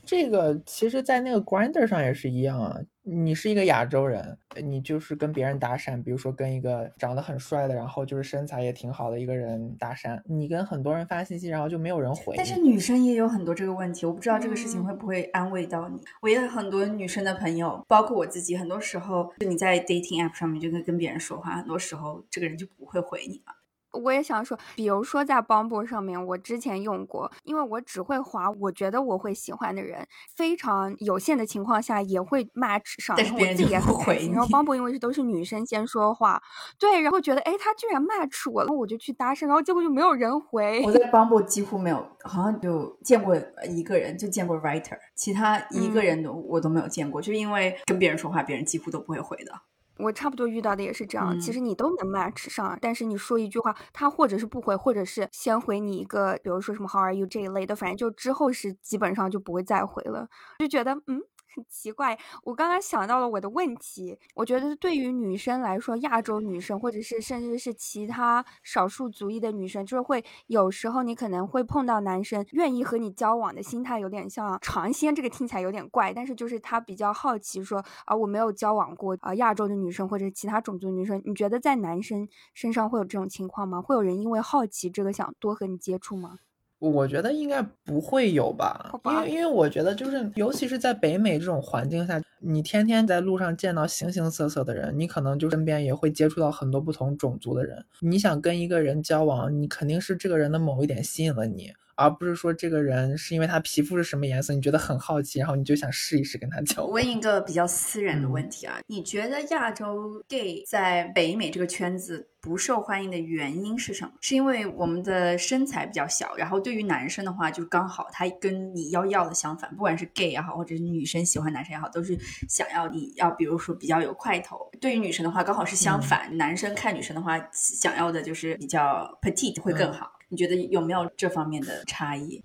[0.04, 2.78] 这个其实，在那个 Grinder 上也是一样啊。
[3.08, 12.34] 你是一个亚洲人，你就是跟别人搭讪，比如说跟一个长得很帅的，然后就是身材也挺好的一个人搭讪，你跟很多人发信息，然后就没有人回。
[12.36, 16.00] 但是女生也有很多这个问题，我不知道这个事情会不会安慰到你。
[16.20, 23.52] 我也有很多女生的朋友，包括我自己，很多时候就你在 dating app 上面就跟跟别人说话，很多时候这个人就不会回你了。
[23.92, 34.28] 我也想说，比如说在 Bumble 上面，我之前用过，因为我只会划我觉得我会喜欢的人，非常有限的情况下也会 match 上，但是别人也不回。
[34.32, 36.42] 然后 Bumble 因为是都是女生先说话，
[36.78, 40.82] 对，然后觉得哎，他居然 match 我了，我就去搭讪，然后结果就没有人回。
[40.84, 43.34] 我在 Bumble 几乎没有，好像就见过
[43.68, 49.52] 一个人，就见过 writer，其他一个人都我都没有见过，就因为跟别人说话，别人几乎都不会回的。
[49.98, 60.28] 我差不多遇到的也是这样，其实你都能 match 上，但是你说一句话，他或者是不回，或者是先回你一个，比如说什么 How are you 这一类的，反正就之后是基本上就不会再回了，
[60.58, 61.22] 就觉得嗯。
[61.56, 64.18] 很奇怪，我刚刚想到了我的问题。
[64.34, 83.80] 我觉得对于女生来说，亚洲女生或者是甚至是其他少数族裔的女生，就是会有时候你可能会碰到男生愿意和你交往的心态有点像尝鲜，这个听起来有点怪，但是就是他比较好奇，说啊我没有交往过啊亚洲的女生或者其他种族女生，你觉得在男生身上会有这种情况吗？
[83.80, 86.38] 会有人因为好奇这个想多和你接触吗？
[86.78, 97.84] 我觉得应该不会有吧，因为因为我觉得就是，尤其是在北美这种环境下，你天天在路上见到形形色色的人，你可能就身边也会接触到很多不同种族的人。
[98.00, 101.72] 你想跟一个人交往，你肯定是这个人的某一点吸引了你。
[101.98, 106.92] 而不是说这个人是因为他皮肤是什么颜色，你觉得很好奇，然后你就想试一试跟他交往。
[106.92, 114.12] 问一个比较私人的问题啊，你觉得亚洲 gay 在北美这个圈子不受欢迎的原因是什么？
[114.20, 122.16] 是因为我们的身材比较小，然后对于男生的话，就刚好他跟你要要的相反，不管是 gay 也好，或者是女生喜欢男生也好，都是
[122.48, 124.70] 想要你要，比如说比较有块头。
[124.80, 130.12] 对于女生的话，刚好是相反，男生看女生的话，想要的就是比较 petite 会更好。
[130.28, 132.44] 你觉得有没有这方面的差异？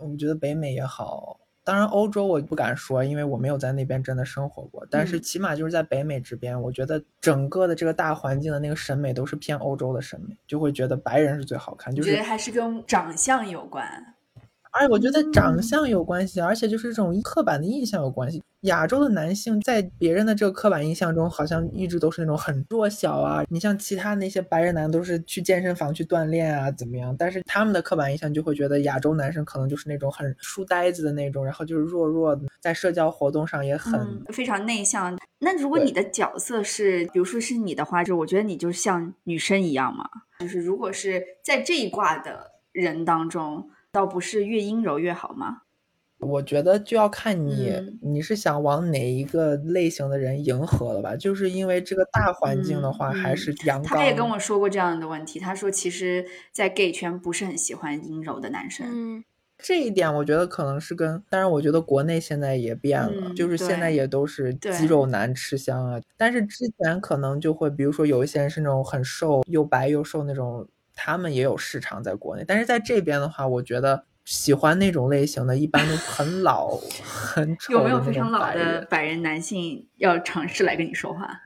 [0.00, 4.86] 我觉得北美也好，当然欧洲我不敢说，因为我没有在那边真的生活过。
[4.88, 11.92] 但是起码就是在北美这边，我觉得整个的这个大环境的那个审美都是偏欧洲的审美，就会觉得白人是最好看。
[11.92, 14.15] 就觉得还是跟长相有关。
[14.78, 18.42] 而且我觉得长相有关系，而且就是这种刻板的印象有关系。
[18.62, 23.44] 亚洲的男性在别人的这个刻板印象中，好像一直都是那种很弱小啊。
[23.48, 27.14] 你像其他那些白人男，都是去健身房去锻炼啊，怎么样？
[27.16, 35.16] 但是他们的刻板印象就会觉得亚洲男生可能就是那种很书呆子的那种，然后就是弱弱的，在社交活动上也很非常内向。
[35.38, 40.08] 那如果你的角色是，比如说是你的话，就我觉得你就像女生一样嘛。
[40.40, 43.70] 就是如果是在这一卦的人当中。
[43.96, 45.62] 倒不是越阴柔越好吗？
[46.18, 51.16] 我觉得就要看你你是想往哪一个类型的人迎合了吧。
[51.16, 53.96] 就是因为这个大环境的话，还是阳刚。
[53.96, 55.40] 他也跟我说过这样的问题。
[55.40, 58.86] 他说，其实，在 gay 圈不是很喜欢阴柔的男生。
[58.90, 59.24] 嗯，
[59.56, 61.22] 这一点我觉得可能是跟……
[61.30, 65.98] 当然，我觉得国内现在也变了，就是现在也都是肌肉男吃香啊。
[66.18, 70.68] 但是之前可能就会，比如说有一些人是那种很瘦，又白又瘦那种。
[70.96, 77.74] 他们也有市场在国内，但是在这边的话，我觉得喜欢那种类型的，一般都很老、 很丑。
[77.74, 81.42] 有没有非常老的白人男性要尝试来跟你说话？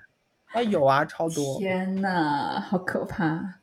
[0.52, 1.58] 啊，有啊，超多！
[1.58, 3.60] 天呐，好可怕！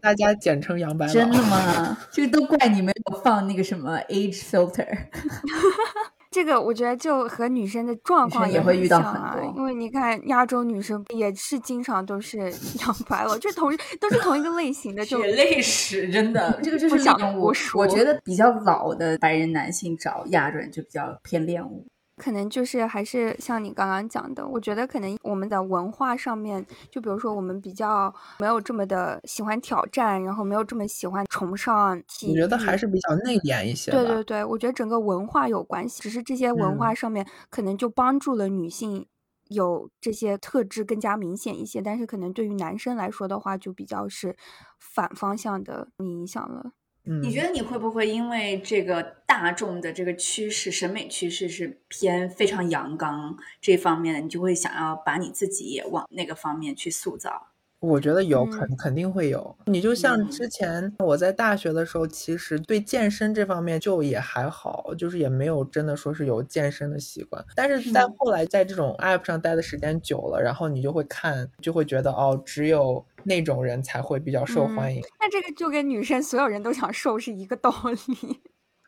[0.00, 1.06] 大家简称杨白。
[1.08, 1.98] 真的 吗？
[2.12, 5.08] 这个都怪你没有放那个什么 age filter。
[6.34, 12.38] 这个我觉得就和女生的状况也会遇到很多，因为你看亚洲女生也是经常都是
[12.82, 13.70] 养白了，就同
[14.00, 17.52] 都是同一个类型的，就血泪史，真的， 这个就是恋物。
[17.74, 21.86] 我觉得比较老的白人男性找亚洲人就比较偏恋物。
[22.16, 32.00] 可能就是还是像你刚刚讲的，我觉得可能我们的文化上面，就比如说我们比较没有这么的喜欢挑战，然后没有这么喜欢崇尚。
[32.28, 33.90] 我觉得还是比较内敛一些。
[33.90, 39.06] 对对对，我觉得整个文化有关系，只是这些文化上面可能就帮助了女性
[39.48, 44.36] 有这些特质更加明显一些，但是可能对于男生来说的话，就比较是
[44.78, 46.72] 反方向的影响了。
[47.06, 57.48] 嗯，你觉得你会不会因为这个大众的这个趋势、审美趋势是偏非常阳刚这方面的，你就会想要把你自己也往那个方面去塑造？
[57.84, 59.56] 我觉得有嗯肯肯定会有。
[59.66, 67.44] 你就像嗯之前我在大学的时候，其实对健身这方面就也还好，就是也没有真的说是有健身的习惯。
[67.54, 75.02] 但是在嗯后来在这种 app 上待的时间久了，然后你就会看，就会觉得哦，只有那种人才会比较受嗯欢迎。
[75.20, 77.70] 那这个就跟女生所有人都想瘦是一个道
[78.06, 78.40] 理。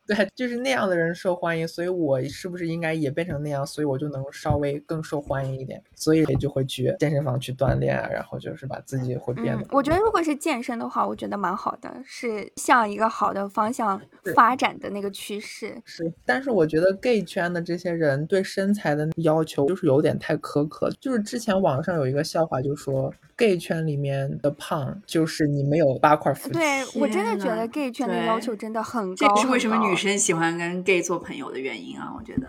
[0.07, 14.01] 对，就是那样的人受欢迎，所以我是不是应该也变成那样，所以我就能稍微更受欢迎一点，所以就会去健身房去锻炼啊，然后就是把自己会变得嗯，我觉得如果是健身的话，我觉得蛮好的，是向一个好的方向
[14.35, 15.75] 发展的那个趋势。
[15.85, 20.91] 是，但是我觉得 gay 圈的这些人对身材的要求就是有点太苛刻。
[21.01, 26.55] 就是之前网上有一个笑话，就说 gay 圈里面的胖就是你没有八块腹肌。
[26.55, 32.13] 对我真的觉得 gay 圈的要求真的很高，这也是为很高什么女生喜欢跟 gay 做朋友的原因啊！
[32.17, 32.49] 我觉得，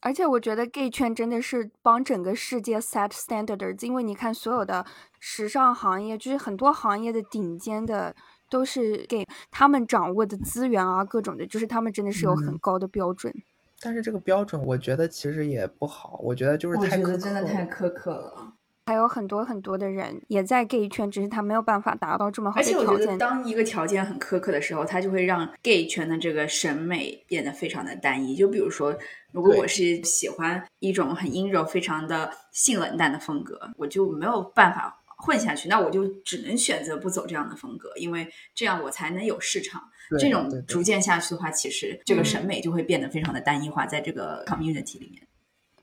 [0.00, 4.84] 而且我觉得 gay 圈真的是帮整个世界 set standards，因为你看所有的
[5.18, 8.14] 时尚行业，就是很多行业的顶尖的
[8.50, 13.34] 都是 gay，他们掌握的资源啊，各种的，就是他们真的是有很嗯高的标准。
[13.80, 17.48] 但是这个标准，我觉得其实也不好，我觉得就是太苛刻了。
[17.66, 18.52] 苛刻了。
[18.86, 22.86] 还有很多很多的人也在 gay 圈，只是他没有办法达到这么好的条件。
[22.86, 28.36] 且我觉得，当一个条件很苛刻的时候，它就会让 gay 圈的这个审美变得非常的单一。
[28.36, 28.94] 就比如说，
[29.32, 39.82] 如果我是喜欢一种很阴柔、非常的性冷淡的风格，我就没有办法混下去，那我就只能选择不走这样的风格，因为这样我才能有市场。
[40.18, 45.26] 这种逐渐下去的话，其实这个嗯审美就会变得非常的单一化，在这个 community 里面。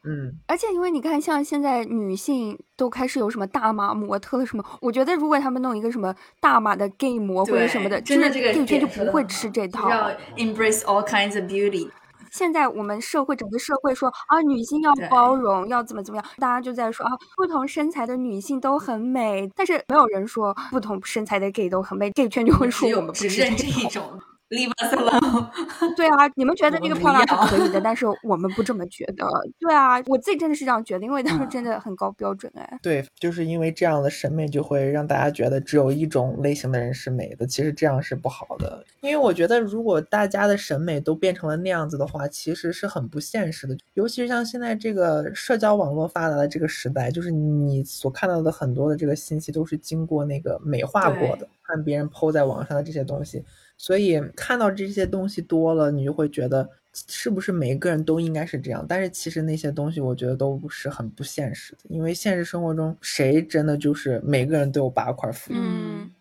[0.03, 9.89] 嗯，而且因为你看，像现在女性都开始有什么大码模特了什么，我觉得如果他们弄一个什么大码的 gay 模或者什么的，真的这个 gay 圈就不会吃这套。
[9.89, 11.89] 要 embrace all kinds of beauty。
[12.31, 23.79] 现在我们社会整个社会说啊，女性要包容，要怎么怎么样，大家就在说啊，不同身材的女性都很美，但是没有人说不同身材的 gay 都很美，gay 圈就会说我们不只认吃这套。
[23.81, 25.49] 这一种，leave us alone。
[25.97, 29.25] 对啊，你们觉得我们不那个漂亮是要可以的，但是我们不这么觉得。
[29.59, 32.79] 对啊，我自己真的是这样觉得，因为他们真的很高标准哎。
[32.83, 38.85] 对，就是因为这样的审美就会让大家觉得只有一种类型的人是美的，其实这样是不好的。
[39.01, 43.75] 因为我觉得如果大家的审美都变成了那样子的话，其实是很不现实的。
[43.93, 53.43] 尤其是像现在这个社交网络发达的这个时代，就是你所看到的很多的这个信息都是经过那个美化过的，看别人 PO 在网上的这些东西，
[53.81, 58.85] 所以看到这些东西多了，你就会觉得是不是每一个人都应该是这样？
[58.87, 65.59] 但是其实那些东西我觉得都是很不现实的，因为现实生活中谁真的就是每个人都有八块腹肌？
[65.59, 66.11] 嗯，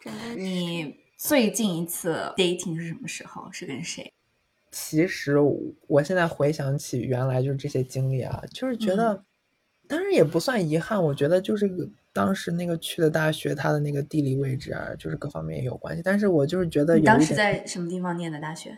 [0.00, 0.42] 真的。
[0.42, 3.48] 你最近一次 dating 是什么时候？
[3.52, 4.12] 是跟谁？
[4.72, 5.36] 其实
[5.86, 9.22] 我现在回想起原来就是这些经历啊，就是觉得，
[9.86, 16.02] 当然也不算遗憾，我觉得就是个当时那个去的大学，它的那个地理位置啊，就是各方面也有关系。
[16.04, 18.76] 但是我就是觉得有你当时在什么地方念的大学？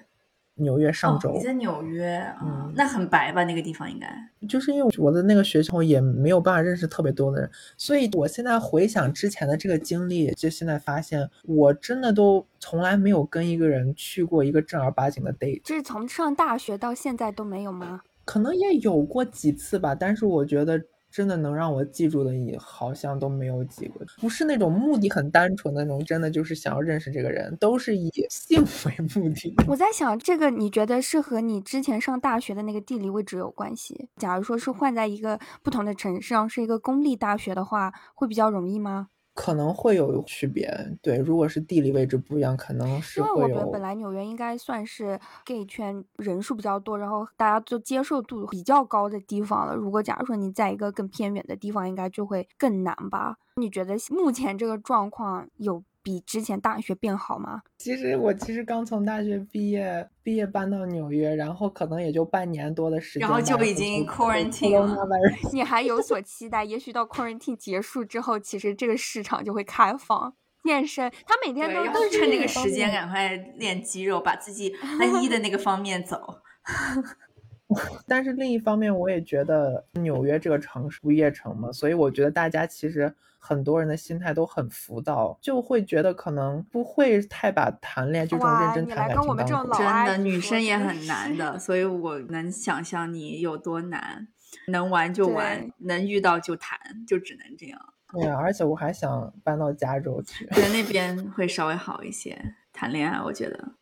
[0.56, 3.42] 纽约上周，哦、你在纽约啊、嗯那很白吧？
[3.44, 4.06] 那个地方应该。
[4.46, 18.02] 就是因为我的那个学校也没有办法认识特别多的人，所以我现在回想之前的这个经历，就现在发现我真的都从来没有跟一个人去过一个正儿八经的 date，这是从上大学到现在都没有吗？
[18.26, 29.54] 可能也有过几次吧，但是我觉得真的能让我记住的也好像都没有几个，不是那种目的很单纯的那种，真的就是想要认识这个人，都是以性为目的。
[29.66, 34.08] 我在想，这个你觉得是和你之前上大学的那个地理位置有关系？
[34.16, 39.08] 假如说是换在一个不同的城市上，是一个公立大学的话，会比较容易吗？
[39.34, 40.68] 可能会有区别，
[41.00, 43.80] 对，如果是地理位置不一样，可能是因为我觉得本。
[43.80, 49.74] 来纽约应该算是 gay 圈人数比较多，然后大家就接受度比较高的地方了。
[49.74, 53.36] 如果假如说你在一个更偏远的地方，应该就会更难吧？
[53.56, 57.62] 你觉得目前这个状况有比之前大学变好吗？
[57.78, 65.06] 其实我其实刚从大学毕业，毕业搬到纽约，然后可能也就半年多的时间，然后就已经 quarantine 了
[65.54, 66.64] 你还有所期待？
[66.64, 70.34] 也许到 quarantine 结束之后，其实这个市场就会开放。
[70.64, 76.40] 健身，他每天，都都是趁这个时间赶快练肌肉，把自己单一的那个方面走。
[78.06, 94.28] 但是另一方面，我也觉得纽约这个城市不夜城嘛，所以我觉得大家其实很多人的心态都很浮躁，就会觉得可能不会太把谈恋爱这种认真谈感跟我们这种真的，女生也很难的，所以我能想象你有多难。
[94.66, 97.80] 能玩就玩，能遇到就谈，就只能这样。
[98.12, 100.44] 对啊，而且我还想搬到加州去。
[100.46, 102.36] 觉得那边会稍微好一些。
[102.72, 103.22] 谈恋爱。
[103.22, 103.74] 我觉得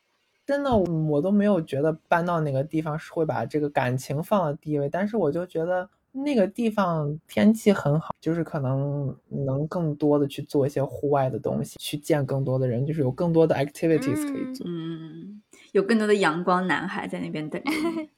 [0.45, 14.67] 真的，我都没有觉得搬到哪个地方是会把这个感情放到第一位，但是我就觉得那个地方天气很好，就是可能能更多的去做一些户外的东西，去见更多的人，就是有更多的 activities 可以做。
[14.67, 15.43] 嗯，
[15.73, 17.63] 有更多的阳光男孩在那边等。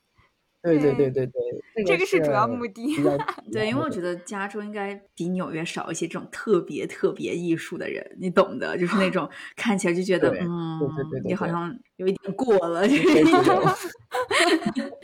[0.63, 2.95] 对对对对对，这个是主要目的。
[3.51, 9.27] 对，因为我觉得加州应该比纽约少一些这种特别特别艺术的人，你懂的，就是那种
[9.57, 10.79] 看起来就觉得，嗯，
[11.25, 12.87] 你好像有一点过了，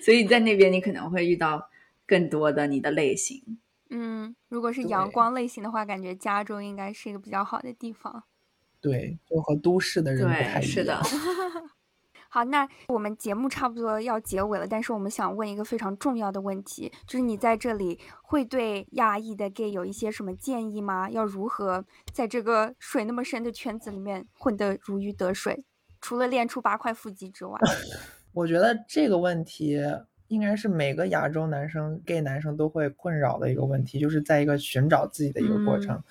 [0.03, 1.67] 所以在那边你可能会遇到
[2.07, 3.59] 更多的你的类型。
[3.91, 8.25] 嗯，如果是阳光类型的话，感觉加州应该是一个比较好的地方。
[8.81, 10.63] 对，就和都市的人不太一样。
[10.63, 11.03] 是 的。
[12.29, 21.09] 好，那我们节目差不多要结尾了，但是我们想问一个非常重要的问题，就是你在这里会对亚裔的 gay 有一些什么建议吗？
[21.09, 25.65] 要如何在这个水那么深的圈子里面混得如鱼得水？
[26.01, 27.59] 除了练出八块腹肌之外，
[28.35, 29.81] 我觉得这个问题
[30.29, 36.03] 应该是每个亚洲男生 gay 男生都会困扰的一个问题，就是在一个寻找自己的一个过程。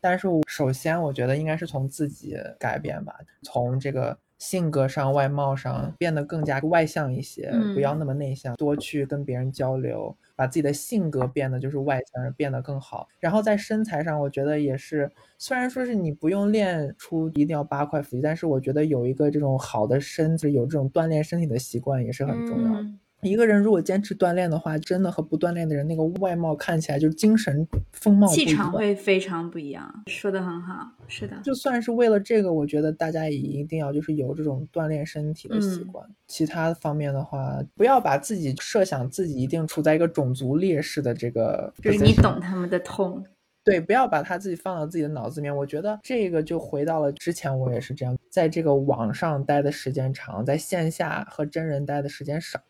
[0.00, 4.18] 但是首先，我觉得应该是从自己改变吧，从这个。
[4.36, 13.08] 性格上、外貌上变得更加外向一些，不要那么内向，多去跟别人交流，把自己的性格变得就是外向，变得更好。
[13.20, 22.86] 然后在身材上，我觉得也是，虽然说是你不用练出一定要八块腹肌，但是我觉得有一个这种好的身子，有这种锻炼身体的习惯也是很重要的。
[23.24, 30.02] 一个人如果坚持锻炼的话，真的和不锻炼的人那个外貌看起来就是精神风貌、气场会非常不一样。
[30.06, 31.36] 说的很好，是的。
[31.42, 36.06] 就算是为了这个，我觉得大家也一定要就是有这种锻炼身体的习惯。
[36.28, 43.24] 其他方面的话，不要把自己设想自己一定处在一个种族劣势的这个，就是你懂他们的痛。
[43.62, 45.56] 对，不要把他自己放到自己的脑子里面。
[45.56, 52.60] 我觉得这个就回到了之前，我也是这样，在这个网上待的时间长，在线下和真人待的时间少。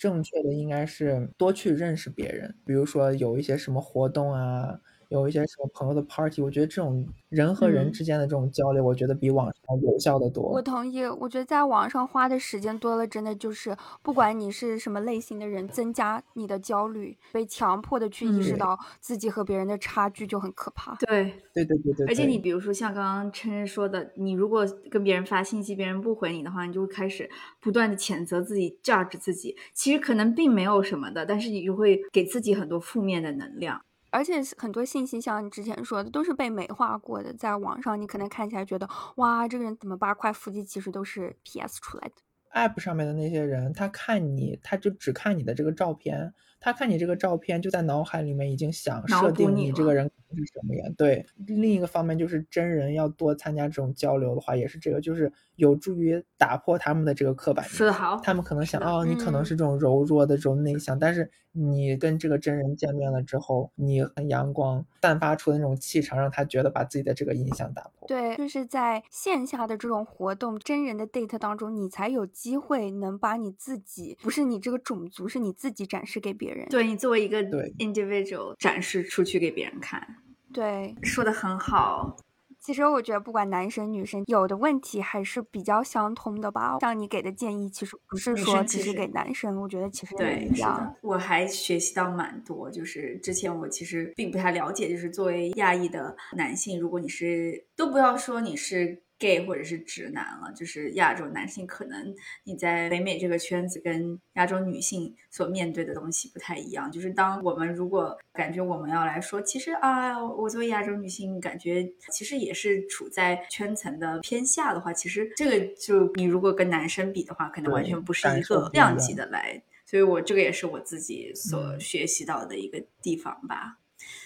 [0.00, 4.80] 正确的应该是多去认识别人，比如说有一些什么活动啊。
[5.10, 10.44] 有一些什么朋友的 party，我觉得这种人和人之间的这种交流，我觉得比网上有效的多。
[10.50, 20.94] 我同意，我觉得在网上花的时间多了，真的就是不管你是什么类型的人，增加你的焦虑，被强迫的去意识到自己和别人的差距就很可怕。
[21.00, 22.06] 对，对对对对。
[22.06, 27.28] 而且你比如说像刚刚琛琛说的，你如果跟别人发信息，别人不回你的话，你就会开始
[27.60, 29.56] 不断的谴责自己，judge 自己。
[29.74, 33.80] 其实可能并没有什么的，但是你就会给自己很多负面的能量。
[34.10, 37.32] 而且很多信息，像你之前说的，都是被美化过的。
[37.32, 42.14] 在网上，你可能看起来觉得，哇，这个人怎么八块腹肌，其实都是 PS 出来的。
[42.52, 50.92] App 上面的那些人，他看你，他就只看你的这个照片，他看你这个照片，就在脑海里面已经想设定你这个人是什么样。
[50.94, 57.64] 对，另一个方面就是真人要多参加这种交流的话，也是这个，就是有助于打破他们的这个刻板。
[57.64, 61.30] 说的好，他们可能想，哦，你可能是这种柔弱的这种内向，但是。
[61.52, 68.06] 你跟这个真人见面了之后，你很阳光，散发出的那种气场，让他觉得把自己的这个印象打破。
[68.06, 76.68] 对，就是在线下的这种活动、真人的 date 当中，你才有机会能把你自己，不是你这个种族，是你自己展示给别人。
[76.68, 77.42] 对你作为一个
[77.78, 80.06] individual 展示出去给别人看。
[80.52, 82.16] 对，说的很好。
[82.60, 86.78] 其实我觉得，不管男生女生，有的问题还是比较相通的吧。
[86.80, 90.94] 像你给的建议，其实不是说只是给男生，我觉得其实对一样。
[91.02, 99.02] 我还学习到蛮多，就是之前我其实并不太了解，就是作为亚裔的男性，如果你是都不要说你是。
[99.20, 102.12] Gay 或者是直男了，就是亚洲男性，可能
[102.42, 106.90] 你在北美这个圈子跟亚洲女性所面对的东西不太一样。
[106.90, 119.62] 就是当我们如果感觉我们要来说，其实啊，我作为亚洲女性，感觉其实也是处在圈层的偏下的话，其实这个就你如果跟男生比的话，可能完全不是一个量级的来。
[119.84, 123.76] 所以我这个也是我自己所学习到的一个地方吧。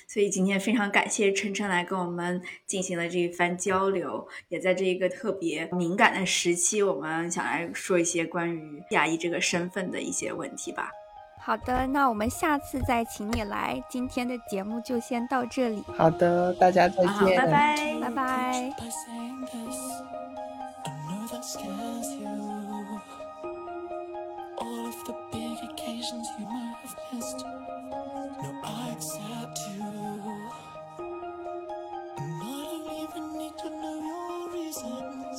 [0.07, 10.91] 所以今天非常感谢晨晨来跟我们进行了这一番交流，也在这一个特别敏感的时期，我们想来说一些关于亚裔这个身份的一些问题吧。
[11.41, 13.83] 好的，那我们下次再请你来。
[13.91, 15.83] 今天的节目就先到这里。
[15.95, 18.73] 好的，大家再见，拜拜，拜拜。
[26.41, 27.84] you
[28.97, 29.82] except you
[32.20, 35.38] And I don't even need to know your reasons.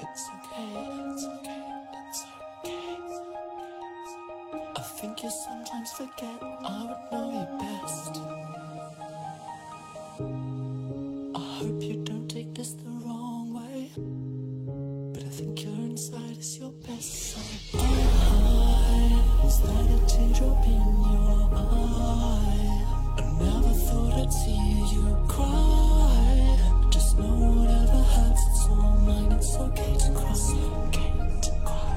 [0.00, 0.72] It's okay,
[1.12, 1.62] it's okay,
[2.08, 2.20] it's
[2.64, 2.96] okay
[4.76, 6.38] I think you sometimes forget.
[6.64, 7.63] I would know you better
[29.54, 31.96] It's okay to cross, okay to cry.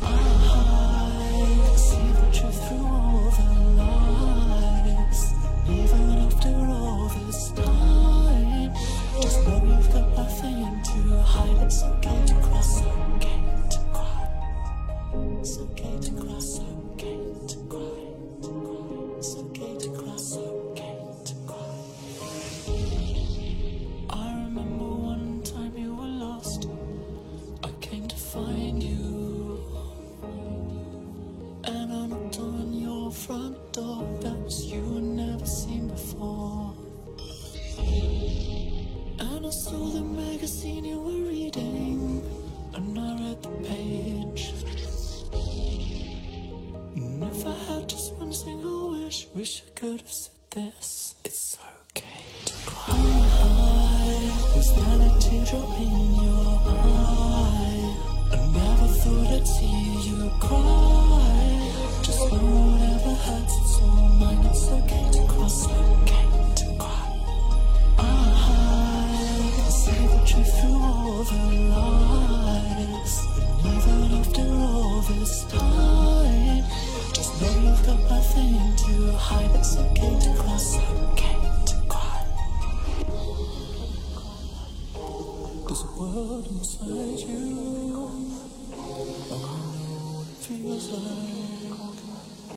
[0.00, 3.44] I see the truth through all the
[3.76, 5.22] lies.
[5.68, 8.72] Even after all this time,
[10.82, 11.70] to hide.
[12.26, 14.24] To cross, to cry.
[15.40, 16.71] It's okay to cross.